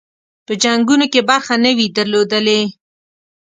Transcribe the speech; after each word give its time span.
په 0.45 0.53
جنګونو 0.63 1.05
کې 1.13 1.21
برخه 1.29 1.55
نه 1.63 1.71
وي 1.77 1.87
درلودلې. 1.97 2.61